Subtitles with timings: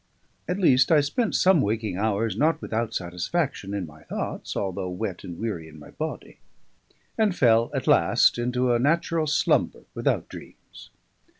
[0.47, 5.23] At least I spent some waking hours, not without satisfaction in my thoughts, although wet
[5.23, 6.39] and weary in my body;
[7.19, 10.89] and fell at last into a natural slumber without dreams.